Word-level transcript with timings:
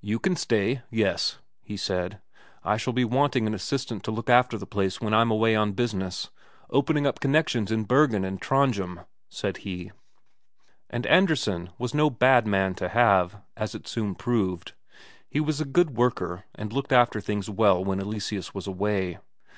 "You 0.00 0.18
can 0.18 0.34
stay, 0.34 0.80
yes," 0.90 1.40
he 1.60 1.76
said. 1.76 2.22
"I 2.64 2.78
shall 2.78 2.94
be 2.94 3.04
wanting 3.04 3.46
an 3.46 3.52
assistant 3.52 4.02
to 4.04 4.10
look 4.10 4.30
after 4.30 4.56
the 4.56 4.64
place 4.66 4.98
when 5.02 5.12
I'm 5.12 5.30
away 5.30 5.54
on 5.54 5.72
business 5.72 6.30
opening 6.70 7.06
up 7.06 7.20
connections 7.20 7.70
in 7.70 7.84
Bergen 7.84 8.24
and 8.24 8.40
Trondhjem," 8.40 9.00
said 9.28 9.58
he. 9.58 9.92
And 10.88 11.04
Andresen 11.06 11.68
was 11.76 11.92
no 11.92 12.08
bad 12.08 12.46
man 12.46 12.76
to 12.76 12.88
have, 12.88 13.42
as 13.58 13.74
it 13.74 13.86
soon 13.86 14.14
proved; 14.14 14.72
he 15.28 15.38
was 15.38 15.60
a 15.60 15.66
good 15.66 15.90
worker, 15.90 16.44
and 16.54 16.72
looked 16.72 16.90
after 16.94 17.20
things 17.20 17.50
well 17.50 17.84
when 17.84 18.00
Eleseus 18.00 18.54
was 18.54 18.66
away. 18.66 19.18